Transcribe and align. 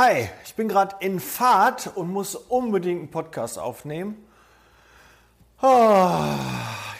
Hi, 0.00 0.28
ich 0.44 0.54
bin 0.54 0.68
gerade 0.68 0.94
in 1.00 1.18
Fahrt 1.18 1.90
und 1.96 2.12
muss 2.12 2.36
unbedingt 2.36 3.00
einen 3.00 3.10
Podcast 3.10 3.58
aufnehmen. 3.58 4.14
Oh, 5.60 6.08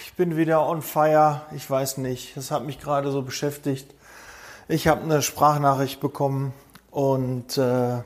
ich 0.00 0.14
bin 0.14 0.36
wieder 0.36 0.66
on 0.66 0.82
fire. 0.82 1.42
Ich 1.54 1.70
weiß 1.70 1.98
nicht, 1.98 2.36
das 2.36 2.50
hat 2.50 2.66
mich 2.66 2.80
gerade 2.80 3.12
so 3.12 3.22
beschäftigt. 3.22 3.94
Ich 4.66 4.88
habe 4.88 5.02
eine 5.02 5.22
Sprachnachricht 5.22 6.00
bekommen 6.00 6.52
und 6.90 7.56
äh, 7.56 7.98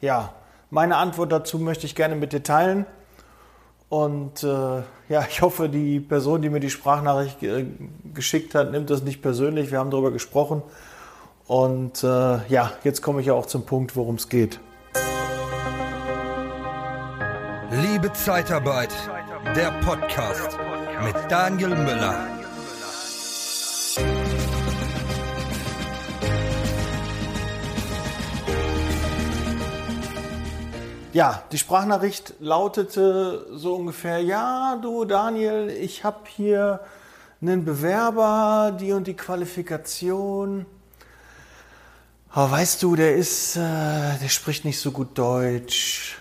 ja, 0.00 0.34
meine 0.70 0.96
Antwort 0.96 1.30
dazu 1.30 1.60
möchte 1.60 1.86
ich 1.86 1.94
gerne 1.94 2.16
mit 2.16 2.32
dir 2.32 2.42
teilen. 2.42 2.86
Und 3.88 4.42
äh, 4.42 4.82
ja, 5.08 5.26
ich 5.28 5.42
hoffe, 5.42 5.68
die 5.68 6.00
Person, 6.00 6.42
die 6.42 6.50
mir 6.50 6.58
die 6.58 6.70
Sprachnachricht 6.70 7.38
geschickt 8.12 8.56
hat, 8.56 8.72
nimmt 8.72 8.90
das 8.90 9.04
nicht 9.04 9.22
persönlich. 9.22 9.70
Wir 9.70 9.78
haben 9.78 9.92
darüber 9.92 10.10
gesprochen. 10.10 10.64
Und 11.50 12.04
äh, 12.04 12.46
ja, 12.46 12.70
jetzt 12.84 13.02
komme 13.02 13.20
ich 13.20 13.26
ja 13.26 13.32
auch 13.32 13.46
zum 13.46 13.66
Punkt, 13.66 13.96
worum 13.96 14.14
es 14.14 14.28
geht. 14.28 14.60
Liebe 17.72 18.12
Zeitarbeit, 18.12 18.90
der 19.56 19.72
Podcast 19.84 20.56
mit 21.02 21.16
Daniel 21.28 21.70
Müller. 21.70 22.14
Ja, 31.12 31.42
die 31.50 31.58
Sprachnachricht 31.58 32.34
lautete 32.38 33.48
so 33.50 33.74
ungefähr, 33.74 34.20
ja, 34.20 34.78
du 34.80 35.04
Daniel, 35.04 35.68
ich 35.68 36.04
habe 36.04 36.20
hier 36.28 36.78
einen 37.42 37.64
Bewerber, 37.64 38.70
die 38.78 38.92
und 38.92 39.08
die 39.08 39.16
Qualifikation. 39.16 40.64
Aber 42.32 42.52
weißt 42.52 42.82
du, 42.84 42.94
der 42.94 43.16
ist, 43.16 43.56
äh, 43.56 43.60
der 43.60 44.28
spricht 44.28 44.64
nicht 44.64 44.78
so 44.78 44.92
gut 44.92 45.18
Deutsch. 45.18 46.16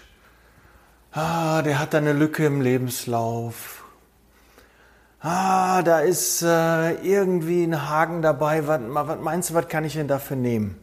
Ah, 1.11 1.61
der 1.61 1.77
hat 1.77 1.93
da 1.93 1.99
eine 1.99 2.13
Lücke 2.13 2.47
im 2.47 2.61
Lebenslauf. 2.61 3.83
Ah, 5.19 5.83
da 5.83 5.99
ist 5.99 6.41
äh, 6.41 6.93
irgendwie 7.03 7.63
ein 7.63 7.89
Haken 7.89 8.23
dabei. 8.23 8.67
Was, 8.67 8.81
was 8.87 9.19
meinst 9.19 9.49
du, 9.51 9.53
was 9.53 9.67
kann 9.67 9.85
ich 9.85 9.93
denn 9.93 10.07
dafür 10.07 10.35
nehmen? 10.35 10.79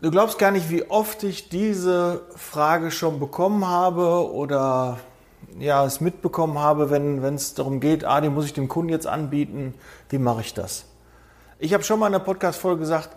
Du 0.00 0.12
glaubst 0.12 0.38
gar 0.38 0.52
nicht, 0.52 0.70
wie 0.70 0.88
oft 0.88 1.24
ich 1.24 1.48
diese 1.48 2.22
Frage 2.36 2.92
schon 2.92 3.18
bekommen 3.18 3.66
habe 3.66 4.32
oder 4.32 5.00
ja, 5.58 5.84
es 5.84 6.00
mitbekommen 6.00 6.58
habe, 6.58 6.90
wenn 6.90 7.34
es 7.34 7.54
darum 7.54 7.80
geht, 7.80 8.04
ah, 8.04 8.20
den 8.20 8.32
muss 8.32 8.44
ich 8.44 8.52
dem 8.52 8.68
Kunden 8.68 8.90
jetzt 8.90 9.08
anbieten. 9.08 9.74
Wie 10.08 10.18
mache 10.18 10.42
ich 10.42 10.54
das? 10.54 10.84
Ich 11.62 11.74
habe 11.74 11.84
schon 11.84 12.00
mal 12.00 12.06
in 12.06 12.14
der 12.14 12.20
Podcast-Folge 12.20 12.80
gesagt, 12.80 13.10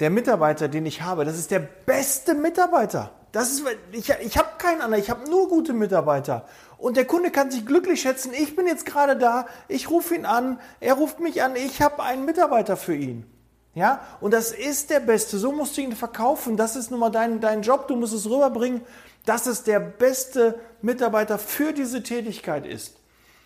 der 0.00 0.08
Mitarbeiter, 0.08 0.66
den 0.66 0.86
ich 0.86 1.02
habe, 1.02 1.26
das 1.26 1.38
ist 1.38 1.50
der 1.50 1.58
beste 1.58 2.34
Mitarbeiter. 2.34 3.10
Das 3.32 3.52
ist, 3.52 3.62
ich, 3.92 4.08
ich 4.08 4.38
habe 4.38 4.48
keinen 4.56 4.80
anderen, 4.80 5.02
ich 5.02 5.10
habe 5.10 5.28
nur 5.28 5.46
gute 5.50 5.74
Mitarbeiter. 5.74 6.46
Und 6.78 6.96
der 6.96 7.04
Kunde 7.04 7.30
kann 7.30 7.50
sich 7.50 7.66
glücklich 7.66 8.00
schätzen, 8.00 8.32
ich 8.32 8.56
bin 8.56 8.66
jetzt 8.66 8.86
gerade 8.86 9.14
da, 9.14 9.46
ich 9.68 9.90
rufe 9.90 10.14
ihn 10.14 10.24
an, 10.24 10.58
er 10.80 10.94
ruft 10.94 11.20
mich 11.20 11.42
an, 11.42 11.54
ich 11.54 11.82
habe 11.82 12.02
einen 12.02 12.24
Mitarbeiter 12.24 12.78
für 12.78 12.94
ihn. 12.94 13.26
Ja, 13.74 14.00
und 14.22 14.32
das 14.32 14.52
ist 14.52 14.88
der 14.88 15.00
Beste. 15.00 15.38
So 15.38 15.52
musst 15.52 15.76
du 15.76 15.82
ihn 15.82 15.94
verkaufen. 15.94 16.56
Das 16.56 16.74
ist 16.74 16.90
nun 16.90 16.98
mal 16.98 17.10
dein, 17.10 17.40
dein 17.40 17.62
Job. 17.62 17.86
Du 17.86 17.94
musst 17.94 18.12
es 18.12 18.28
rüberbringen, 18.28 18.80
dass 19.26 19.46
es 19.46 19.62
der 19.62 19.78
beste 19.78 20.58
Mitarbeiter 20.82 21.38
für 21.38 21.72
diese 21.72 22.02
Tätigkeit 22.02 22.66
ist. 22.66 22.96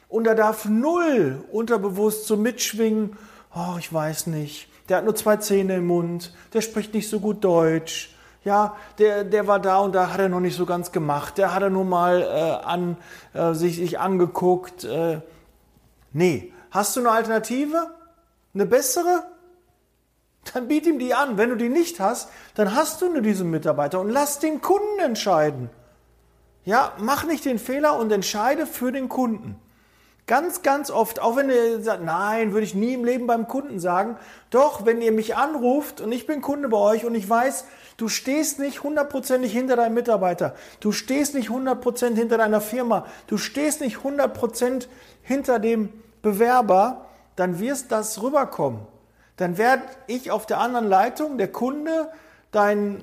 Und 0.08 0.26
er 0.26 0.34
darf 0.34 0.64
null 0.64 1.44
unterbewusst 1.52 2.26
so 2.26 2.38
mitschwingen 2.38 3.18
oh, 3.54 3.76
ich 3.78 3.92
weiß 3.92 4.26
nicht, 4.28 4.68
der 4.88 4.98
hat 4.98 5.04
nur 5.04 5.14
zwei 5.14 5.36
Zähne 5.36 5.76
im 5.76 5.86
Mund, 5.86 6.32
der 6.52 6.60
spricht 6.60 6.94
nicht 6.94 7.08
so 7.08 7.20
gut 7.20 7.42
Deutsch. 7.42 8.10
Ja, 8.44 8.76
der, 8.98 9.24
der 9.24 9.46
war 9.46 9.58
da 9.58 9.78
und 9.78 9.94
da 9.94 10.12
hat 10.12 10.20
er 10.20 10.28
noch 10.28 10.40
nicht 10.40 10.56
so 10.56 10.66
ganz 10.66 10.92
gemacht. 10.92 11.38
Der 11.38 11.54
hat 11.54 11.62
er 11.62 11.70
nur 11.70 11.84
mal 11.84 12.20
äh, 12.20 12.66
an, 12.66 12.98
äh, 13.32 13.54
sich, 13.54 13.76
sich 13.76 13.98
angeguckt. 13.98 14.84
Äh, 14.84 15.22
nee, 16.12 16.52
hast 16.70 16.94
du 16.94 17.00
eine 17.00 17.10
Alternative? 17.10 17.94
Eine 18.52 18.66
bessere? 18.66 19.24
Dann 20.52 20.68
biet 20.68 20.86
ihm 20.86 20.98
die 20.98 21.14
an. 21.14 21.38
Wenn 21.38 21.48
du 21.48 21.56
die 21.56 21.70
nicht 21.70 22.00
hast, 22.00 22.28
dann 22.54 22.74
hast 22.74 23.00
du 23.00 23.10
nur 23.10 23.22
diesen 23.22 23.50
Mitarbeiter 23.50 23.98
und 23.98 24.10
lass 24.10 24.40
den 24.40 24.60
Kunden 24.60 24.98
entscheiden. 25.00 25.70
Ja, 26.66 26.92
mach 26.98 27.24
nicht 27.24 27.46
den 27.46 27.58
Fehler 27.58 27.98
und 27.98 28.12
entscheide 28.12 28.66
für 28.66 28.92
den 28.92 29.08
Kunden. 29.08 29.58
Ganz, 30.26 30.62
ganz 30.62 30.90
oft, 30.90 31.20
auch 31.20 31.36
wenn 31.36 31.50
ihr 31.50 31.82
sagt, 31.82 32.02
nein, 32.02 32.52
würde 32.52 32.64
ich 32.64 32.74
nie 32.74 32.94
im 32.94 33.04
Leben 33.04 33.26
beim 33.26 33.46
Kunden 33.46 33.78
sagen. 33.78 34.16
Doch, 34.48 34.86
wenn 34.86 35.02
ihr 35.02 35.12
mich 35.12 35.36
anruft 35.36 36.00
und 36.00 36.12
ich 36.12 36.26
bin 36.26 36.40
Kunde 36.40 36.70
bei 36.70 36.78
euch 36.78 37.04
und 37.04 37.14
ich 37.14 37.28
weiß, 37.28 37.66
du 37.98 38.08
stehst 38.08 38.58
nicht 38.58 38.82
hundertprozentig 38.82 39.52
hinter 39.52 39.76
deinem 39.76 39.92
Mitarbeiter, 39.92 40.54
du 40.80 40.92
stehst 40.92 41.34
nicht 41.34 41.50
hundertprozentig 41.50 42.20
hinter 42.20 42.38
deiner 42.38 42.62
Firma, 42.62 43.04
du 43.26 43.36
stehst 43.36 43.82
nicht 43.82 44.02
hundertprozentig 44.02 44.88
hinter 45.22 45.58
dem 45.58 45.90
Bewerber, 46.22 47.04
dann 47.36 47.58
wirst 47.58 47.92
das 47.92 48.22
rüberkommen. 48.22 48.80
Dann 49.36 49.58
werde 49.58 49.82
ich 50.06 50.30
auf 50.30 50.46
der 50.46 50.58
anderen 50.58 50.88
Leitung, 50.88 51.36
der 51.36 51.52
Kunde, 51.52 52.08
dein, 52.50 53.02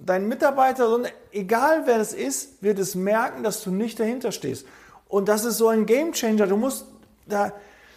dein 0.00 0.26
Mitarbeiter, 0.26 1.02
egal 1.30 1.82
wer 1.84 1.98
das 1.98 2.14
ist, 2.14 2.64
wird 2.64 2.80
es 2.80 2.96
merken, 2.96 3.44
dass 3.44 3.62
du 3.62 3.70
nicht 3.70 4.00
dahinter 4.00 4.32
stehst. 4.32 4.66
Und 5.08 5.28
das 5.28 5.44
ist 5.44 5.58
so 5.58 5.68
ein 5.68 5.86
Gamechanger. 5.86 6.46
Du 6.46 6.56
musst 6.56 6.86
da, 7.26 7.52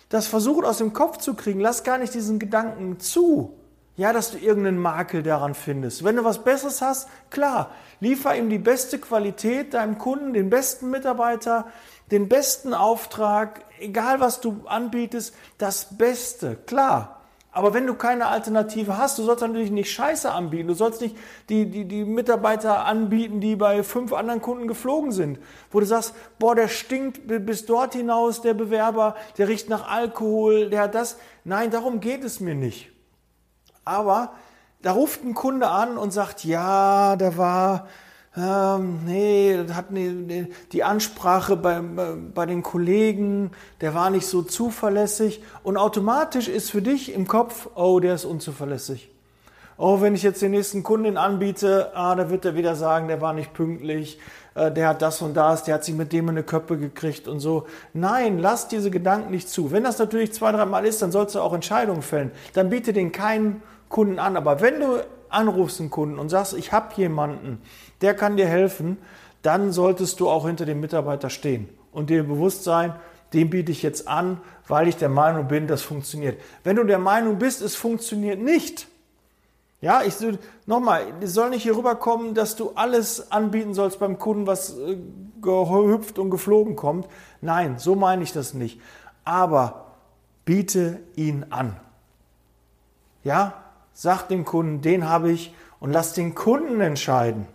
das 0.10 0.28
versuchen 0.28 0.66
aus 0.66 0.78
dem 0.78 0.94
Kopf 0.94 1.18
zu 1.18 1.34
kriegen. 1.34 1.60
Lass 1.60 1.84
gar 1.84 1.98
nicht 1.98 2.14
diesen 2.14 2.40
Gedanken 2.40 3.00
zu. 3.00 3.58
Ja, 3.98 4.14
dass 4.14 4.32
du 4.32 4.38
irgendeinen 4.38 4.80
Makel 4.80 5.22
daran 5.22 5.54
findest. 5.54 6.04
Wenn 6.04 6.16
du 6.16 6.24
was 6.24 6.44
Besseres 6.44 6.82
hast, 6.82 7.10
klar, 7.30 7.72
liefer 8.00 8.36
ihm 8.36 8.50
die 8.50 8.58
beste 8.58 8.98
Qualität, 8.98 9.74
deinem 9.74 9.98
Kunden, 9.98 10.34
den 10.34 10.50
besten 10.50 10.90
Mitarbeiter, 10.90 11.68
den 12.10 12.30
besten 12.30 12.74
Auftrag, 12.74 13.62
egal 13.80 14.20
was 14.20 14.40
du 14.40 14.62
anbietest, 14.66 15.36
das 15.58 15.98
Beste, 15.98 16.56
klar. 16.66 17.21
Aber 17.54 17.74
wenn 17.74 17.86
du 17.86 17.96
keine 17.96 18.28
Alternative 18.28 18.98
hast, 18.98 19.20
du 19.20 19.24
sollst 19.24 19.42
natürlich 19.42 19.72
nicht 19.72 19.92
Scheiße 19.92 20.32
anbieten. 20.32 20.70
Du 20.70 20.74
sollst 20.74 21.02
nicht 21.02 21.18
die, 21.50 21.66
die, 21.70 21.84
die 21.84 22.06
Mitarbeiter 22.06 22.86
anbieten, 22.86 23.42
die 23.42 23.58
bei 23.58 23.84
fünf 23.84 24.14
anderen 24.14 24.42
Kunden 24.42 24.70
geflogen 24.70 25.12
sind. 25.12 25.38
Wo 25.70 25.82
du 25.82 25.86
sagst, 25.86 26.14
boah, 26.40 26.56
der 26.56 26.70
stinkt 26.70 27.28
bis 27.28 27.66
dort 27.66 27.94
hinaus, 27.94 28.42
der 28.42 28.54
Bewerber, 28.54 29.16
der 29.38 29.50
riecht 29.50 29.68
nach 29.68 29.90
Alkohol, 29.90 30.70
der 30.70 30.84
hat 30.84 30.96
das. 30.96 31.18
Nein, 31.44 31.72
darum 31.72 32.00
geht 32.00 32.24
es 32.24 32.40
mir 32.40 32.56
nicht. 32.56 32.90
Aber 33.84 34.32
da 34.82 34.94
ruft 34.94 35.24
ein 35.24 35.34
Kunde 35.34 35.68
an 35.68 35.98
und 35.98 36.12
sagt, 36.12 36.46
ja, 36.46 37.18
der 37.18 37.38
war, 37.38 37.88
ähm, 38.38 39.00
nee, 39.06 39.58
hat 39.74 39.92
ne, 39.92 40.48
die 40.72 40.84
Ansprache 40.84 41.58
bei, 41.58 41.82
bei 41.82 42.46
den 42.46 42.64
Kollegen, 42.64 43.52
der 43.82 43.94
war 43.94 44.10
nicht 44.10 44.26
so 44.26 44.42
zuverlässig. 44.42 45.44
Und 45.64 45.76
automatisch 45.76 46.48
ist 46.48 46.72
für 46.72 46.82
dich 46.82 47.14
im 47.14 47.28
Kopf, 47.28 47.68
oh, 47.76 48.00
der 48.00 48.16
ist 48.16 48.24
unzuverlässig. 48.24 49.10
Oh, 49.78 50.00
wenn 50.00 50.16
ich 50.16 50.24
jetzt 50.24 50.42
den 50.42 50.52
nächsten 50.52 50.84
Kunden 50.84 51.18
anbiete, 51.18 51.92
ah, 51.94 52.16
da 52.16 52.30
wird 52.30 52.46
er 52.46 52.56
wieder 52.56 52.76
sagen, 52.76 53.10
der 53.10 53.20
war 53.20 53.34
nicht 53.34 53.52
pünktlich, 53.52 54.18
äh, 54.56 54.72
der 54.72 54.90
hat 54.90 55.02
das 55.02 55.22
und 55.22 55.34
das, 55.34 55.64
der 55.64 55.74
hat 55.76 55.84
sich 55.84 55.96
mit 55.96 56.14
dem 56.14 56.26
in 56.26 56.30
eine 56.30 56.44
Köppe 56.44 56.78
gekriegt 56.78 57.28
und 57.28 57.42
so. 57.42 57.66
Nein, 57.94 58.40
lass 58.40 58.70
diese 58.70 58.92
Gedanken 58.92 59.32
nicht 59.32 59.50
zu. 59.50 59.72
Wenn 59.72 59.84
das 59.84 59.98
natürlich 59.98 60.34
zwei, 60.34 60.54
dreimal 60.54 60.86
ist, 60.86 61.02
dann 61.02 61.12
sollst 61.12 61.36
du 61.36 61.42
auch 61.42 61.54
Entscheidungen 61.54 62.02
fällen. 62.02 62.32
Dann 62.54 62.70
biete 62.70 62.94
den 62.94 63.12
keinen 63.12 63.62
Kunden 63.90 64.20
an. 64.20 64.38
Aber 64.38 64.62
wenn 64.62 64.80
du 64.80 65.04
anrufst 65.30 65.80
einen 65.80 65.90
Kunden 65.90 66.20
und 66.20 66.30
sagst, 66.30 66.54
ich 66.54 66.72
habe 66.72 66.94
jemanden, 66.96 67.62
der 68.02 68.14
kann 68.14 68.38
dir 68.38 68.48
helfen, 68.48 68.98
dann 69.42 69.72
solltest 69.72 70.20
du 70.20 70.30
auch 70.30 70.46
hinter 70.46 70.66
dem 70.66 70.80
Mitarbeiter 70.80 71.30
stehen 71.30 71.70
und 71.92 72.10
dir 72.10 72.24
bewusst 72.24 72.64
sein, 72.64 72.94
den 73.34 73.50
biete 73.50 73.72
ich 73.72 73.82
jetzt 73.82 74.08
an, 74.08 74.42
weil 74.68 74.88
ich 74.88 74.98
der 74.98 75.10
Meinung 75.10 75.48
bin, 75.48 75.68
das 75.68 75.82
funktioniert. 75.82 76.40
Wenn 76.64 76.76
du 76.76 76.84
der 76.84 77.00
Meinung 77.00 77.40
bist, 77.40 77.62
es 77.62 77.76
funktioniert 77.76 78.40
nicht, 78.40 78.88
ja, 79.80 80.04
ich 80.04 80.14
nochmal, 80.68 81.06
es 81.22 81.34
soll 81.34 81.50
nicht 81.50 81.64
hier 81.64 81.76
rüberkommen, 81.76 82.36
dass 82.36 82.56
du 82.56 82.72
alles 82.76 83.32
anbieten 83.32 83.74
sollst 83.74 84.00
beim 84.00 84.20
Kunden, 84.20 84.46
was 84.46 84.78
äh, 84.78 84.98
gehüpft 85.42 86.20
und 86.20 86.30
geflogen 86.30 86.76
kommt. 86.76 87.08
Nein, 87.42 87.80
so 87.80 87.96
meine 87.96 88.22
ich 88.22 88.32
das 88.32 88.54
nicht. 88.54 88.80
Aber 89.24 89.96
biete 90.46 91.00
ihn 91.16 91.48
an. 91.50 91.80
Ja, 93.24 93.62
Sag 93.94 94.28
dem 94.30 94.46
Kunden, 94.46 94.82
den 94.82 95.08
habe 95.08 95.32
ich 95.32 95.54
und 95.80 95.92
lass 95.92 96.14
den 96.14 96.34
Kunden 96.34 96.82
entscheiden. 96.82 97.48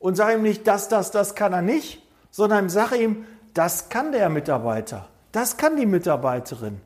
Und 0.00 0.16
sag 0.16 0.34
ihm 0.34 0.42
nicht, 0.42 0.66
das, 0.66 0.88
das, 0.88 1.12
das 1.12 1.36
kann 1.36 1.52
er 1.52 1.62
nicht, 1.62 2.02
sondern 2.32 2.68
sag 2.68 2.92
ihm, 2.92 3.26
das 3.54 3.88
kann 3.88 4.10
der 4.10 4.28
Mitarbeiter, 4.30 5.06
das 5.30 5.56
kann 5.56 5.76
die 5.76 5.86
Mitarbeiterin. 5.86 6.80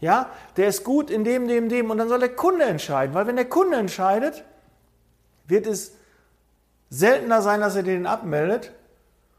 Ja, 0.00 0.30
der 0.56 0.68
ist 0.68 0.82
gut 0.82 1.10
in 1.10 1.24
dem, 1.24 1.46
dem, 1.46 1.68
dem 1.68 1.90
und 1.90 1.98
dann 1.98 2.08
soll 2.08 2.18
der 2.18 2.34
Kunde 2.34 2.64
entscheiden, 2.64 3.14
weil 3.14 3.26
wenn 3.26 3.36
der 3.36 3.48
Kunde 3.48 3.76
entscheidet, 3.76 4.44
wird 5.46 5.66
es 5.66 5.92
seltener 6.90 7.42
sein, 7.42 7.60
dass 7.60 7.76
er 7.76 7.82
den 7.84 8.06
abmeldet 8.06 8.72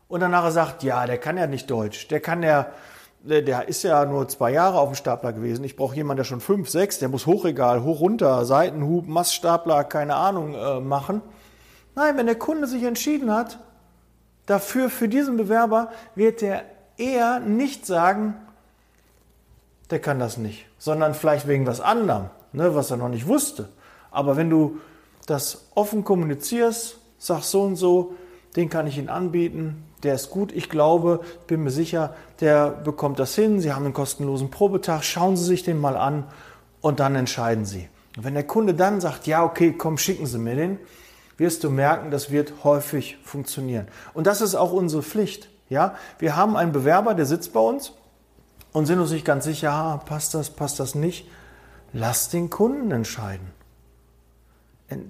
und 0.07 0.21
danach 0.21 0.49
sagt, 0.51 0.83
ja, 0.83 1.05
der 1.05 1.17
kann 1.17 1.37
ja 1.37 1.47
nicht 1.47 1.69
Deutsch, 1.69 2.07
der 2.07 2.19
kann 2.19 2.41
ja 2.41 2.67
der, 3.25 3.41
der 3.41 3.67
ist 3.67 3.83
ja 3.83 4.05
nur 4.05 4.27
zwei 4.27 4.51
Jahre 4.51 4.77
auf 4.77 4.89
dem 4.89 4.95
Stapler 4.95 5.33
gewesen. 5.33 5.63
Ich 5.65 5.75
brauche 5.75 5.95
jemanden, 5.95 6.17
der 6.17 6.23
schon 6.25 6.41
fünf, 6.41 6.69
sechs, 6.69 6.99
der 6.99 7.09
muss 7.09 7.25
Hochregal, 7.25 7.83
hoch 7.83 7.99
runter, 7.99 8.45
Seitenhub, 8.45 9.07
Maststapler, 9.07 9.83
keine 9.83 10.15
Ahnung, 10.15 10.53
äh, 10.53 10.79
machen. 10.79 11.23
Nein, 11.95 12.17
wenn 12.17 12.25
der 12.25 12.35
Kunde 12.35 12.67
sich 12.67 12.83
entschieden 12.83 13.31
hat, 13.31 13.59
dafür, 14.45 14.89
für 14.89 15.07
diesen 15.07 15.37
Bewerber, 15.37 15.91
wird 16.13 16.43
er 16.43 16.63
eher 16.97 17.39
nicht 17.39 17.85
sagen, 17.85 18.35
der 19.89 19.99
kann 19.99 20.19
das 20.19 20.37
nicht, 20.37 20.67
sondern 20.77 21.13
vielleicht 21.13 21.47
wegen 21.47 21.65
was 21.65 21.81
anderem, 21.81 22.29
ne, 22.53 22.75
was 22.75 22.91
er 22.91 22.97
noch 22.97 23.09
nicht 23.09 23.27
wusste. 23.27 23.69
Aber 24.11 24.35
wenn 24.35 24.49
du 24.49 24.79
das 25.25 25.67
offen 25.75 26.03
kommunizierst, 26.03 26.97
sagst 27.17 27.51
so 27.51 27.63
und 27.63 27.75
so, 27.75 28.15
den 28.55 28.69
kann 28.69 28.87
ich 28.87 28.97
Ihnen 28.97 29.09
anbieten, 29.09 29.83
der 30.03 30.15
ist 30.15 30.29
gut, 30.29 30.51
ich 30.51 30.69
glaube, 30.69 31.21
bin 31.47 31.63
mir 31.63 31.71
sicher, 31.71 32.15
der 32.39 32.69
bekommt 32.69 33.19
das 33.19 33.35
hin, 33.35 33.59
Sie 33.59 33.73
haben 33.73 33.85
einen 33.85 33.93
kostenlosen 33.93 34.51
Probetag, 34.51 35.03
schauen 35.03 35.35
Sie 35.35 35.45
sich 35.45 35.63
den 35.63 35.79
mal 35.79 35.97
an 35.97 36.25
und 36.81 36.99
dann 36.99 37.15
entscheiden 37.15 37.65
Sie. 37.65 37.89
Und 38.15 38.23
wenn 38.23 38.33
der 38.33 38.43
Kunde 38.45 38.73
dann 38.73 39.01
sagt, 39.01 39.27
ja, 39.27 39.43
okay, 39.43 39.73
komm, 39.77 39.97
schicken 39.97 40.25
Sie 40.25 40.37
mir 40.37 40.55
den, 40.55 40.79
wirst 41.37 41.63
du 41.63 41.69
merken, 41.69 42.11
das 42.11 42.31
wird 42.31 42.63
häufig 42.63 43.17
funktionieren. 43.23 43.87
Und 44.13 44.27
das 44.27 44.41
ist 44.41 44.55
auch 44.55 44.71
unsere 44.71 45.03
Pflicht. 45.03 45.49
Ja, 45.69 45.95
wir 46.19 46.35
haben 46.35 46.55
einen 46.55 46.71
Bewerber, 46.71 47.13
der 47.13 47.25
sitzt 47.25 47.53
bei 47.53 47.59
uns 47.59 47.93
und 48.71 48.85
sind 48.85 48.99
uns 48.99 49.11
nicht 49.11 49.25
ganz 49.25 49.45
sicher, 49.45 49.71
ah, 49.71 49.97
passt 49.97 50.33
das, 50.33 50.49
passt 50.49 50.79
das 50.79 50.95
nicht. 50.95 51.27
Lass 51.93 52.29
den 52.29 52.49
Kunden 52.49 52.91
entscheiden. 52.91 53.51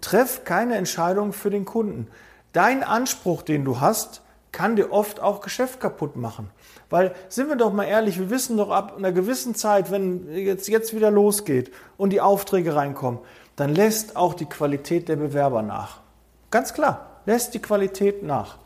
Treff 0.02 0.46
keine 0.46 0.76
Entscheidung 0.76 1.34
für 1.34 1.50
den 1.50 1.66
Kunden. 1.66 2.08
Dein 2.54 2.84
Anspruch, 2.84 3.42
den 3.42 3.66
du 3.66 3.82
hast, 3.82 4.22
kann 4.52 4.78
dir 4.78 4.94
oft 4.94 5.20
auch 5.20 5.42
Geschäft 5.42 5.82
kaputt 5.82 6.16
machen. 6.16 6.50
Weil, 6.90 7.14
sind 7.28 7.50
wir 7.50 7.58
doch 7.58 7.74
mal 7.74 7.84
ehrlich, 7.84 8.18
wir 8.18 8.30
wissen 8.30 8.56
doch 8.56 8.70
ab 8.70 8.96
einer 8.98 9.12
gewissen 9.12 9.54
Zeit, 9.54 9.92
wenn 9.92 10.32
jetzt, 10.32 10.70
jetzt 10.70 10.96
wieder 10.96 11.12
losgeht 11.12 11.72
und 11.98 12.12
die 12.12 12.22
Aufträge 12.22 12.76
reinkommen, 12.76 13.20
dann 13.58 13.76
lässt 13.76 14.16
auch 14.16 14.34
die 14.34 14.46
Qualität 14.46 15.10
der 15.10 15.18
Bewerber 15.18 15.62
nach. 15.62 16.05
Ganz 16.56 16.72
klar, 16.72 17.08
lässt 17.26 17.54
die 17.54 17.62
Qualität 17.62 18.24
nach. 18.24 18.60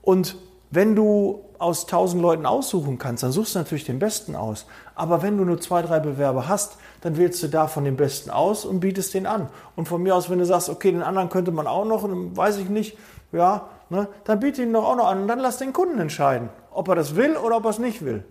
Und 0.00 0.38
wenn 0.70 0.96
du 0.96 1.44
aus 1.58 1.84
tausend 1.84 2.22
Leuten 2.22 2.46
aussuchen 2.46 2.96
kannst, 2.96 3.22
dann 3.22 3.32
suchst 3.32 3.54
du 3.54 3.58
natürlich 3.58 3.84
den 3.84 3.98
Besten 3.98 4.34
aus. 4.34 4.64
Aber 4.94 5.20
wenn 5.20 5.36
du 5.36 5.44
nur 5.44 5.60
zwei, 5.60 5.82
drei 5.82 6.00
Bewerber 6.00 6.48
hast, 6.48 6.78
dann 7.02 7.18
wählst 7.18 7.42
du 7.42 7.48
davon 7.48 7.84
den 7.84 7.98
Besten 7.98 8.30
aus 8.30 8.64
und 8.64 8.80
bietest 8.80 9.12
den 9.12 9.26
an. 9.26 9.50
Und 9.76 9.88
von 9.88 10.02
mir 10.02 10.16
aus, 10.16 10.30
wenn 10.30 10.38
du 10.38 10.46
sagst, 10.46 10.70
okay, 10.70 10.90
den 10.90 11.02
anderen 11.02 11.28
könnte 11.28 11.50
man 11.50 11.66
auch 11.66 11.84
noch, 11.84 12.02
weiß 12.02 12.56
ich 12.56 12.70
nicht, 12.70 12.96
ja, 13.30 13.68
ne, 13.90 14.08
dann 14.24 14.40
biete 14.40 14.62
ihn 14.62 14.72
doch 14.72 14.88
auch 14.88 14.96
noch 14.96 15.08
an 15.08 15.20
und 15.20 15.28
dann 15.28 15.38
lass 15.38 15.58
den 15.58 15.74
Kunden 15.74 15.98
entscheiden, 15.98 16.48
ob 16.70 16.88
er 16.88 16.94
das 16.94 17.14
will 17.14 17.36
oder 17.36 17.58
ob 17.58 17.64
er 17.64 17.72
es 17.72 17.78
nicht 17.78 18.06
will. 18.06 18.24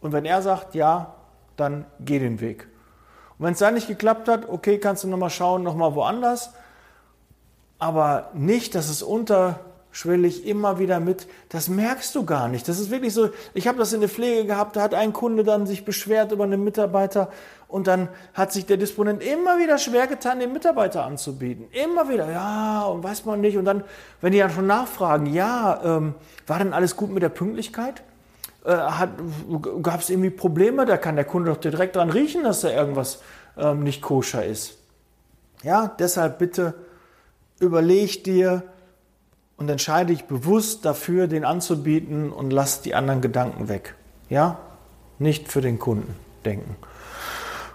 Und 0.00 0.12
wenn 0.12 0.26
er 0.26 0.42
sagt, 0.42 0.76
ja, 0.76 1.16
dann 1.56 1.86
geh 1.98 2.20
den 2.20 2.38
Weg. 2.38 2.68
Und 3.36 3.46
wenn 3.46 3.54
es 3.54 3.58
dann 3.58 3.74
nicht 3.74 3.88
geklappt 3.88 4.28
hat, 4.28 4.48
okay, 4.48 4.78
kannst 4.78 5.02
du 5.02 5.08
nochmal 5.08 5.30
schauen, 5.30 5.64
nochmal 5.64 5.96
woanders 5.96 6.52
aber 7.78 8.30
nicht, 8.34 8.74
dass 8.74 8.88
es 8.88 9.02
unterschwellig 9.02 10.46
immer 10.46 10.78
wieder 10.78 11.00
mit, 11.00 11.26
das 11.48 11.68
merkst 11.68 12.14
du 12.14 12.24
gar 12.24 12.48
nicht. 12.48 12.68
Das 12.68 12.78
ist 12.78 12.90
wirklich 12.90 13.12
so, 13.12 13.30
ich 13.54 13.68
habe 13.68 13.78
das 13.78 13.92
in 13.92 14.00
der 14.00 14.08
Pflege 14.08 14.46
gehabt, 14.46 14.76
da 14.76 14.82
hat 14.82 14.94
ein 14.94 15.12
Kunde 15.12 15.44
dann 15.44 15.66
sich 15.66 15.84
beschwert 15.84 16.32
über 16.32 16.44
einen 16.44 16.64
Mitarbeiter 16.64 17.30
und 17.68 17.88
dann 17.88 18.08
hat 18.32 18.52
sich 18.52 18.66
der 18.66 18.76
Disponent 18.76 19.22
immer 19.22 19.58
wieder 19.58 19.78
schwer 19.78 20.06
getan, 20.06 20.38
den 20.38 20.52
Mitarbeiter 20.52 21.04
anzubieten. 21.04 21.66
Immer 21.72 22.08
wieder, 22.08 22.30
ja, 22.30 22.84
und 22.84 23.02
weiß 23.02 23.24
man 23.24 23.40
nicht. 23.40 23.56
Und 23.56 23.64
dann, 23.64 23.82
wenn 24.20 24.32
die 24.32 24.38
dann 24.38 24.50
schon 24.50 24.68
nachfragen, 24.68 25.26
ja, 25.26 25.80
ähm, 25.84 26.14
war 26.46 26.58
denn 26.58 26.72
alles 26.72 26.96
gut 26.96 27.10
mit 27.10 27.22
der 27.24 27.28
Pünktlichkeit? 27.28 28.02
Äh, 28.64 28.76
Gab 29.82 30.00
es 30.00 30.10
irgendwie 30.10 30.30
Probleme? 30.30 30.86
Da 30.86 30.96
kann 30.96 31.16
der 31.16 31.24
Kunde 31.24 31.50
doch 31.50 31.60
direkt 31.60 31.96
dran 31.96 32.10
riechen, 32.10 32.44
dass 32.44 32.60
da 32.60 32.70
irgendwas 32.70 33.20
ähm, 33.56 33.82
nicht 33.82 34.00
koscher 34.00 34.44
ist. 34.44 34.78
Ja, 35.64 35.88
deshalb 35.98 36.38
bitte 36.38 36.74
überleg 37.58 38.24
dir 38.24 38.62
und 39.56 39.68
entscheide 39.68 40.12
dich 40.12 40.24
bewusst 40.24 40.84
dafür, 40.84 41.26
den 41.26 41.44
anzubieten 41.44 42.32
und 42.32 42.50
lass 42.52 42.82
die 42.82 42.94
anderen 42.94 43.20
Gedanken 43.20 43.68
weg. 43.68 43.94
Ja? 44.28 44.58
Nicht 45.18 45.50
für 45.50 45.60
den 45.60 45.78
Kunden 45.78 46.14
denken. 46.44 46.76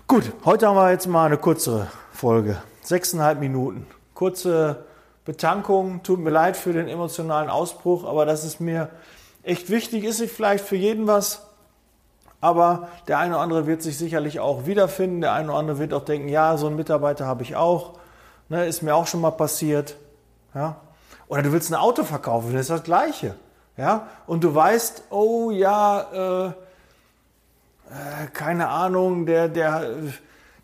Gut, 0.08 0.32
heute 0.46 0.68
haben 0.68 0.76
wir 0.76 0.92
jetzt 0.92 1.08
mal 1.08 1.26
eine 1.26 1.38
kurze 1.38 1.88
Folge. 2.14 2.62
Sechseinhalb 2.82 3.40
Minuten. 3.40 3.88
Kurze 4.14 4.86
Betankung. 5.26 6.04
Tut 6.04 6.20
mir 6.20 6.30
leid 6.30 6.58
für 6.58 6.74
den 6.74 6.88
emotionalen 6.88 7.50
Ausbruch, 7.50 8.06
aber 8.06 8.26
das 8.26 8.44
ist 8.44 8.60
mir 8.60 8.90
echt 9.44 9.70
wichtig. 9.70 10.04
Ist 10.04 10.20
nicht 10.20 10.34
vielleicht 10.34 10.66
für 10.66 10.76
jeden 10.76 11.08
was. 11.08 11.48
Aber 12.42 12.90
der 13.08 13.20
eine 13.20 13.36
oder 13.36 13.42
andere 13.42 13.68
wird 13.68 13.82
sich 13.82 13.98
sicherlich 13.98 14.40
auch 14.40 14.66
wiederfinden. 14.66 15.22
Der 15.22 15.34
eine 15.34 15.50
oder 15.50 15.60
andere 15.60 15.80
wird 15.80 15.94
auch 15.94 16.06
denken, 16.06 16.28
ja, 16.28 16.58
so 16.58 16.68
einen 16.68 16.76
Mitarbeiter 16.76 17.26
habe 17.26 17.44
ich 17.44 17.56
auch. 17.56 17.94
Ne, 18.52 18.66
ist 18.66 18.84
mir 18.84 18.94
auch 18.94 19.08
schon 19.08 19.22
mal 19.22 19.32
passiert. 19.32 19.96
Ja? 20.54 20.82
Oder 21.30 21.42
du 21.42 21.54
willst 21.54 21.72
ein 21.72 21.76
Auto 21.76 22.04
verkaufen, 22.04 22.52
das 22.52 22.64
ist 22.64 22.70
das 22.70 22.84
Gleiche. 22.84 23.36
Ja? 23.78 24.10
Und 24.28 24.44
du 24.44 24.54
weißt, 24.54 25.04
oh 25.10 25.52
ja, 25.52 26.02
äh, 26.12 26.48
äh, 26.50 28.28
keine 28.34 28.68
Ahnung, 28.68 29.26
der, 29.26 29.48
der, 29.48 29.94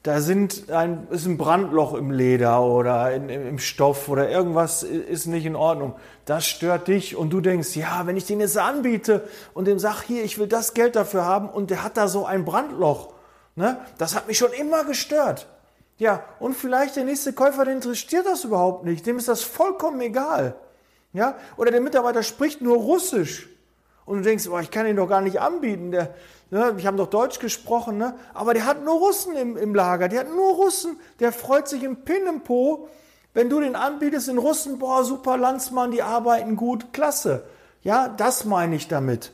da 0.03 0.19
sind 0.19 0.69
ein, 0.69 1.07
ist 1.11 1.27
ein 1.27 1.37
Brandloch 1.37 1.93
im 1.93 2.11
Leder 2.11 2.61
oder 2.61 3.13
in, 3.13 3.29
im 3.29 3.57
Stoff 3.57 4.09
oder 4.09 4.29
irgendwas 4.29 4.83
ist 4.83 5.27
nicht 5.27 5.45
in 5.45 5.55
Ordnung. 5.55 5.95
Das 6.25 6.45
stört 6.45 6.89
dich 6.89 7.15
und 7.15 7.29
du 7.29 7.39
denkst, 7.39 7.77
ja, 7.77 8.05
wenn 8.05 8.17
ich 8.17 8.25
den 8.25 8.41
jetzt 8.41 8.57
anbiete 8.57 9.25
und 9.53 9.63
dem 9.63 9.79
sag, 9.79 10.01
hier, 10.01 10.25
ich 10.25 10.37
will 10.37 10.47
das 10.47 10.73
Geld 10.73 10.97
dafür 10.97 11.23
haben 11.23 11.47
und 11.47 11.69
der 11.69 11.85
hat 11.85 11.95
da 11.95 12.09
so 12.09 12.25
ein 12.25 12.43
Brandloch, 12.43 13.13
ne, 13.55 13.77
das 13.97 14.13
hat 14.13 14.27
mich 14.27 14.37
schon 14.37 14.51
immer 14.51 14.83
gestört. 14.83 15.47
Ja, 15.97 16.23
und 16.39 16.55
vielleicht 16.55 16.95
der 16.95 17.03
nächste 17.03 17.33
Käufer, 17.33 17.65
den 17.65 17.77
interessiert 17.77 18.25
das 18.25 18.43
überhaupt 18.43 18.85
nicht. 18.85 19.05
Dem 19.05 19.17
ist 19.17 19.27
das 19.27 19.41
vollkommen 19.41 19.99
egal. 20.01 20.55
Ja, 21.11 21.35
oder 21.57 21.71
der 21.71 21.81
Mitarbeiter 21.81 22.21
spricht 22.21 22.61
nur 22.61 22.77
Russisch. 22.77 23.49
Und 24.05 24.19
du 24.19 24.23
denkst, 24.23 24.47
oh, 24.47 24.59
ich 24.59 24.71
kann 24.71 24.85
ihn 24.85 24.95
doch 24.95 25.09
gar 25.09 25.21
nicht 25.21 25.41
anbieten. 25.41 25.91
Der, 25.91 26.13
ne, 26.51 26.75
ich 26.77 26.85
habe 26.85 26.97
doch 26.97 27.07
Deutsch 27.07 27.39
gesprochen, 27.39 27.97
ne? 27.97 28.15
aber 28.33 28.53
der 28.53 28.65
hat 28.65 28.83
nur 28.85 28.99
Russen 28.99 29.35
im, 29.35 29.57
im 29.57 29.73
Lager. 29.73 30.07
Der 30.07 30.21
hat 30.21 30.29
nur 30.29 30.53
Russen. 30.53 30.99
Der 31.19 31.33
freut 31.33 31.67
sich 31.67 31.83
im 31.83 32.05
Pin 32.05 32.27
im 32.27 32.41
Po, 32.41 32.87
wenn 33.33 33.49
du 33.49 33.59
den 33.59 33.75
anbietest 33.75 34.29
in 34.29 34.37
Russen. 34.37 34.77
Boah, 34.77 35.03
super 35.03 35.35
Landsmann, 35.37 35.91
die 35.91 36.03
arbeiten 36.03 36.55
gut, 36.55 36.93
klasse. 36.93 37.43
Ja, 37.81 38.07
das 38.07 38.45
meine 38.45 38.75
ich 38.75 38.87
damit. 38.87 39.31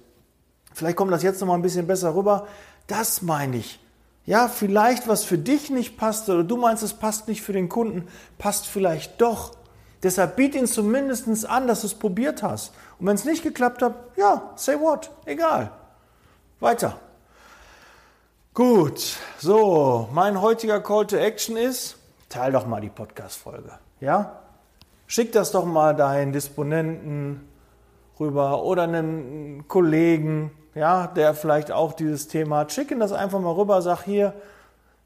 Vielleicht 0.74 0.96
kommt 0.96 1.12
das 1.12 1.24
jetzt 1.24 1.42
noch 1.42 1.48
mal 1.48 1.56
ein 1.56 1.62
bisschen 1.62 1.86
besser 1.86 2.16
rüber. 2.16 2.48
Das 2.88 3.22
meine 3.22 3.58
ich. 3.58 3.80
Ja, 4.26 4.48
vielleicht 4.48 5.08
was 5.08 5.24
für 5.24 5.38
dich 5.38 5.70
nicht 5.70 5.98
passt 5.98 6.30
oder 6.30 6.44
du 6.44 6.56
meinst, 6.56 6.82
es 6.82 6.94
passt 6.94 7.28
nicht 7.28 7.42
für 7.42 7.54
den 7.54 7.68
Kunden, 7.68 8.08
passt 8.38 8.68
vielleicht 8.68 9.20
doch. 9.20 9.56
Deshalb 10.02 10.36
biet 10.36 10.56
ihn 10.56 10.68
zumindest 10.68 11.48
an, 11.50 11.68
dass 11.68 11.82
du 11.82 11.88
es 11.88 11.94
probiert 11.94 12.44
hast. 12.44 12.74
Und 13.00 13.08
wenn 13.08 13.16
es 13.16 13.26
nicht 13.26 13.44
geklappt 13.44 13.82
hat, 13.82 13.96
ja, 14.16 14.52
say 14.56 14.80
what, 14.80 15.12
egal. 15.26 15.72
Weiter. 16.60 16.98
Gut, 18.54 19.18
so, 19.40 20.08
mein 20.14 20.40
heutiger 20.40 20.80
Call 20.80 21.08
to 21.08 21.18
Action 21.18 21.58
ist, 21.58 21.98
teil 22.30 22.52
doch 22.52 22.68
mal 22.68 22.82
die 22.82 22.90
Podcast-Folge. 22.90 23.72
Ja? 24.00 24.40
Schick 25.08 25.32
das 25.32 25.52
doch 25.52 25.66
mal 25.66 25.96
deinen 25.96 26.32
Disponenten 26.34 27.48
rüber 28.20 28.64
oder 28.64 28.84
einem 28.84 29.68
Kollegen, 29.68 30.52
ja, 30.76 31.08
der 31.08 31.34
vielleicht 31.34 31.72
auch 31.72 31.94
dieses 31.94 32.28
Thema 32.28 32.60
hat, 32.60 32.72
schicken 32.72 33.00
das 33.00 33.12
einfach 33.12 33.40
mal 33.40 33.54
rüber, 33.54 33.82
sag 33.82 34.04
hier, 34.04 34.34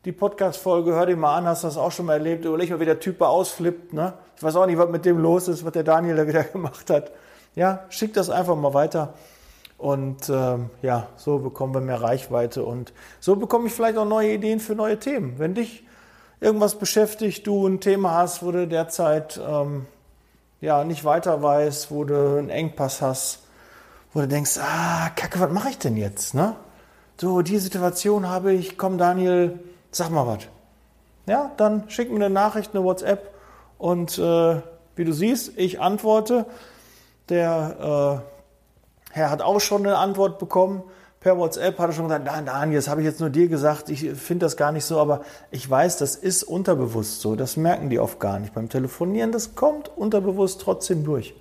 die 0.06 0.12
Podcast-Folge, 0.12 0.94
hör 0.94 1.06
dir 1.06 1.18
mal 1.18 1.36
an, 1.36 1.46
hast 1.46 1.64
das 1.64 1.78
auch 1.78 1.92
schon 1.92 2.06
mal 2.06 2.14
erlebt, 2.14 2.46
überleg 2.46 2.70
mal, 2.70 2.80
wie 2.80 2.86
der 2.86 3.00
Typ 3.00 3.22
ausflippt, 3.22 3.94
ne? 3.94 4.14
Ich 4.38 4.44
weiß 4.44 4.56
auch 4.56 4.66
nicht, 4.66 4.78
was 4.78 4.90
mit 4.90 5.04
dem 5.04 5.18
los 5.18 5.48
ist, 5.48 5.66
was 5.66 5.74
der 5.74 5.84
Daniel 5.84 6.16
da 6.16 6.28
wieder 6.28 6.44
gemacht 6.54 6.90
hat. 6.90 7.12
Ja, 7.56 7.86
schick 7.90 8.14
das 8.14 8.30
einfach 8.30 8.56
mal 8.56 8.74
weiter. 8.74 9.16
Und 9.78 10.30
ähm, 10.30 10.70
ja, 10.82 11.08
so 11.18 11.40
bekommen 11.40 11.74
wir 11.74 11.82
mehr 11.82 12.02
Reichweite 12.02 12.64
und 12.64 12.94
so 13.20 13.36
bekomme 13.36 13.68
ich 13.68 13.74
vielleicht 13.74 13.98
auch 13.98 14.06
neue 14.06 14.34
Ideen 14.34 14.60
für 14.60 14.76
neue 14.76 14.98
Themen. 14.98 15.38
Wenn 15.38 15.54
dich 15.54 15.84
irgendwas 16.40 16.76
beschäftigt, 16.76 17.46
du 17.46 17.68
ein 17.68 17.80
Thema 17.80 18.16
hast, 18.16 18.44
wo 18.44 18.52
du 18.52 18.68
derzeit 18.68 19.40
ähm, 19.46 19.86
ja, 20.62 20.84
nicht 20.84 21.04
weiter 21.04 21.44
weißt, 21.44 21.92
wo 21.92 22.04
du 22.04 22.38
einen 22.38 22.50
Engpass 22.50 23.02
hast, 23.02 23.44
wo 24.14 24.22
du 24.22 24.28
denkst, 24.28 24.58
ah, 24.60 25.10
Kacke, 25.16 25.40
was 25.40 25.52
mache 25.52 25.70
ich 25.70 25.78
denn 25.78 25.98
jetzt? 25.98 26.34
Ne? 26.34 26.56
So, 27.20 27.42
die 27.42 27.58
Situation 27.58 28.30
habe 28.30 28.54
ich, 28.54 28.78
komm 28.78 28.98
Daniel, 28.98 29.60
sag 29.92 30.10
mal 30.12 30.28
was. 30.28 30.48
Ja, 31.26 31.52
dann 31.58 31.90
schick 31.90 32.10
mir 32.10 32.16
eine 32.16 32.30
Nachricht, 32.30 32.74
eine 32.74 32.84
WhatsApp 32.84 33.34
und 33.78 34.18
äh, 34.18 34.62
wie 34.96 35.06
du 35.06 35.14
siehst, 35.14 35.58
ich 35.58 35.82
antworte. 35.82 36.46
Der 37.30 38.24
äh, 39.12 39.14
Herr 39.14 39.30
hat 39.30 39.42
auch 39.42 39.60
schon 39.60 39.86
eine 39.86 39.98
Antwort 39.98 40.40
bekommen. 40.40 40.84
Per 41.20 41.38
WhatsApp 41.38 41.78
hat 41.80 41.90
er 41.90 41.94
schon 41.94 42.06
gesagt, 42.06 42.26
nein, 42.26 42.46
Daniel, 42.46 42.78
das 42.78 42.88
habe 42.88 43.02
ich 43.02 43.06
jetzt 43.06 43.20
nur 43.20 43.30
dir 43.30 43.48
gesagt, 43.48 43.90
ich 43.90 44.12
finde 44.12 44.46
das 44.46 44.56
gar 44.56 44.72
nicht 44.72 44.86
so, 44.86 45.00
aber 45.00 45.22
ich 45.52 45.70
weiß, 45.70 45.98
das 45.98 46.16
ist 46.16 46.44
unterbewusst 46.44 47.22
so, 47.22 47.36
das 47.36 47.58
merken 47.58 47.90
die 47.90 48.00
oft 48.00 48.20
gar 48.20 48.40
nicht. 48.40 48.54
Beim 48.54 48.70
Telefonieren, 48.70 49.32
das 49.32 49.56
kommt 49.56 49.90
unterbewusst 49.96 50.62
trotzdem 50.62 51.04
durch. 51.04 51.34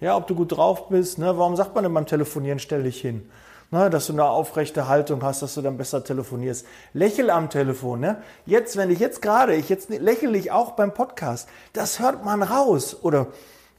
Ja, 0.00 0.16
ob 0.16 0.26
du 0.26 0.34
gut 0.34 0.56
drauf 0.56 0.88
bist, 0.88 1.18
ne? 1.18 1.38
warum 1.38 1.56
sagt 1.56 1.74
man 1.74 1.84
denn 1.84 1.94
beim 1.94 2.06
Telefonieren, 2.06 2.58
stell 2.58 2.82
dich 2.82 3.00
hin? 3.00 3.28
ne, 3.70 3.90
dass 3.90 4.06
du 4.06 4.12
eine 4.12 4.24
aufrechte 4.24 4.88
Haltung 4.88 5.22
hast, 5.22 5.42
dass 5.42 5.54
du 5.54 5.62
dann 5.62 5.76
besser 5.76 6.04
telefonierst. 6.04 6.66
Lächel 6.92 7.30
am 7.30 7.50
Telefon. 7.50 8.00
Ne? 8.00 8.22
Jetzt, 8.44 8.76
wenn 8.76 8.90
ich 8.90 8.98
jetzt 8.98 9.22
gerade, 9.22 9.54
ich 9.54 9.68
jetzt 9.68 9.90
lächle 9.90 10.36
ich 10.36 10.52
auch 10.52 10.72
beim 10.72 10.92
Podcast, 10.92 11.48
das 11.72 12.00
hört 12.00 12.24
man 12.24 12.42
raus. 12.42 12.96
Oder 13.02 13.28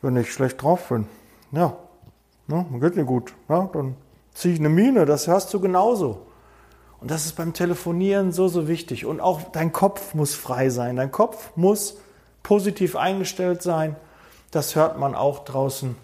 wenn 0.02 0.16
ich 0.16 0.32
schlecht 0.32 0.62
drauf 0.62 0.90
bin, 0.90 1.08
ja, 1.52 1.78
ne, 2.48 2.66
geht 2.80 2.96
mir 2.96 3.06
gut, 3.06 3.34
ja, 3.50 3.70
dann 3.72 3.96
ziehe 4.34 4.54
ich 4.54 4.60
eine 4.60 4.70
Miene, 4.70 5.06
das 5.06 5.28
hörst 5.28 5.54
du 5.54 5.60
genauso. 5.60 6.24
Und 7.00 7.12
das 7.12 7.26
ist 7.26 7.36
beim 7.36 7.54
Telefonieren 7.54 8.32
so, 8.32 8.48
so 8.48 8.68
wichtig. 8.68 9.06
Und 9.06 9.22
auch 9.22 9.52
dein 9.52 9.72
Kopf 9.72 10.16
muss 10.16 10.34
frei 10.34 10.70
sein. 10.70 10.96
Dein 10.96 11.12
Kopf 11.12 11.52
muss 11.56 12.00
positiv 12.42 12.96
eingestellt 12.96 13.62
sein. 13.62 13.96
Das 14.50 14.76
hört 14.76 14.98
man 14.98 15.14
auch 15.14 15.46
draußen. 15.46 15.96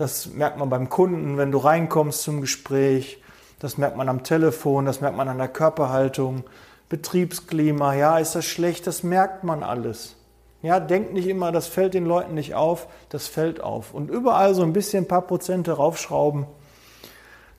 Das 0.00 0.28
merkt 0.28 0.56
man 0.56 0.70
beim 0.70 0.88
Kunden, 0.88 1.36
wenn 1.36 1.52
du 1.52 1.58
reinkommst 1.58 2.22
zum 2.22 2.40
Gespräch. 2.40 3.22
Das 3.58 3.76
merkt 3.76 3.98
man 3.98 4.08
am 4.08 4.22
Telefon, 4.22 4.86
das 4.86 5.02
merkt 5.02 5.14
man 5.14 5.28
an 5.28 5.36
der 5.36 5.48
Körperhaltung, 5.48 6.44
Betriebsklima. 6.88 7.92
Ja, 7.92 8.16
ist 8.16 8.34
das 8.34 8.46
schlecht? 8.46 8.86
Das 8.86 9.02
merkt 9.02 9.44
man 9.44 9.62
alles. 9.62 10.16
Ja, 10.62 10.80
denk 10.80 11.12
nicht 11.12 11.26
immer, 11.28 11.52
das 11.52 11.66
fällt 11.66 11.92
den 11.92 12.06
Leuten 12.06 12.32
nicht 12.32 12.54
auf, 12.54 12.86
das 13.10 13.26
fällt 13.26 13.60
auf. 13.60 13.92
Und 13.92 14.08
überall 14.08 14.54
so 14.54 14.62
ein 14.62 14.72
bisschen 14.72 15.04
ein 15.04 15.08
paar 15.08 15.26
Prozente 15.26 15.72
raufschrauben, 15.72 16.46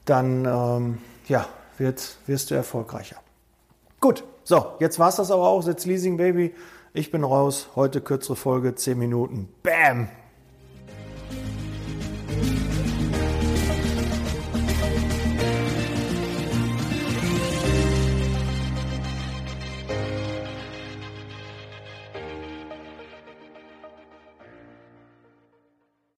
dann 0.05 0.45
ähm, 0.45 0.97
ja, 1.27 1.45
wird, 1.77 2.17
wirst 2.25 2.49
du 2.49 2.55
erfolgreicher. 2.55 3.17
Gut, 3.99 4.23
so, 4.43 4.65
jetzt 4.79 4.97
war 4.97 5.09
es 5.09 5.17
das 5.17 5.29
aber 5.29 5.47
auch. 5.47 5.63
Jetzt 5.63 5.85
Leasing 5.85 6.17
Baby. 6.17 6.55
Ich 6.91 7.11
bin 7.11 7.23
raus. 7.23 7.67
Heute 7.75 8.01
kürzere 8.01 8.35
Folge, 8.35 8.73
10 8.73 8.97
Minuten. 8.97 9.47
Bam! 9.61 10.07